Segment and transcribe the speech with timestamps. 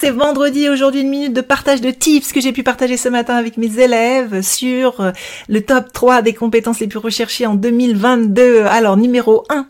[0.00, 3.36] C'est vendredi, aujourd'hui une minute de partage de tips que j'ai pu partager ce matin
[3.36, 5.10] avec mes élèves sur euh,
[5.50, 8.62] le top 3 des compétences les plus recherchées en 2022.
[8.62, 9.66] Alors numéro 1,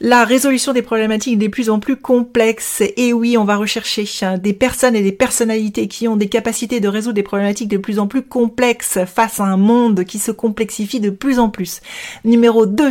[0.00, 2.82] la résolution des problématiques des plus en plus complexes.
[2.96, 6.80] Et oui, on va rechercher hein, des personnes et des personnalités qui ont des capacités
[6.80, 10.30] de résoudre des problématiques de plus en plus complexes face à un monde qui se
[10.30, 11.80] complexifie de plus en plus.
[12.24, 12.90] Numéro 2,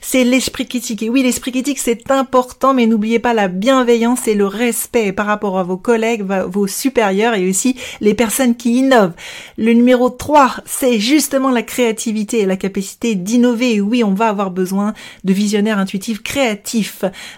[0.00, 1.02] c'est l'esprit critique.
[1.02, 5.26] Et oui, l'esprit critique, c'est important, mais n'oubliez pas la bienveillance et le respect par
[5.26, 9.14] rapport à vos collègues, vos supérieurs et aussi les personnes qui innovent.
[9.58, 13.74] Le numéro 3, c'est justement la créativité et la capacité d'innover.
[13.74, 14.94] Et oui, on va avoir besoin
[15.24, 16.22] de visionnaires intuitifs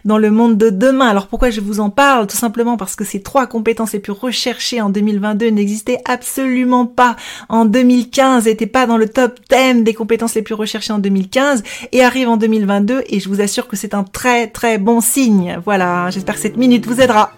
[0.05, 1.09] dans le monde de demain.
[1.09, 4.13] Alors pourquoi je vous en parle Tout simplement parce que ces trois compétences les plus
[4.13, 7.17] recherchées en 2022 n'existaient absolument pas
[7.49, 11.63] en 2015, n'étaient pas dans le top 10 des compétences les plus recherchées en 2015
[11.93, 15.59] et arrivent en 2022 et je vous assure que c'est un très très bon signe.
[15.65, 17.33] Voilà, j'espère que cette minute vous aidera.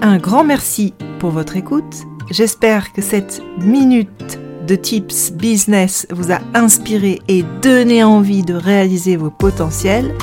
[0.00, 2.04] Un grand merci pour votre écoute.
[2.30, 9.16] J'espère que cette minute de tips business vous a inspiré et donné envie de réaliser
[9.16, 10.14] vos potentiels.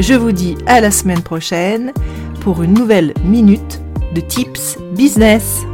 [0.00, 1.92] Je vous dis à la semaine prochaine
[2.40, 3.80] pour une nouvelle minute
[4.14, 5.64] de tips business.